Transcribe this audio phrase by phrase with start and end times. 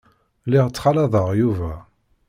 [0.47, 1.73] Lliɣ ttxalaḍeɣ Yuba.